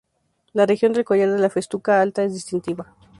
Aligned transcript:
La 0.53 0.65
región 0.65 0.93
del 0.93 1.05
collar 1.05 1.31
de 1.31 1.37
la 1.37 1.51
festuca 1.51 2.01
alta 2.01 2.23
es 2.23 2.33
distintiva. 2.33 2.95